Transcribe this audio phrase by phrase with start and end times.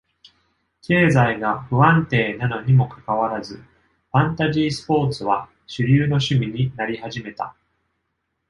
[0.81, 7.55] 経済が不安定なのにもかかわらず、ファンタジースポーツは主流の趣味になり始めた。